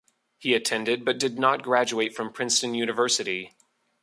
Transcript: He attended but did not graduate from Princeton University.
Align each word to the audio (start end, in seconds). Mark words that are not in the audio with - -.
He 0.39 0.55
attended 0.55 1.05
but 1.05 1.19
did 1.19 1.37
not 1.37 1.61
graduate 1.61 2.15
from 2.15 2.33
Princeton 2.33 2.73
University. 2.73 3.55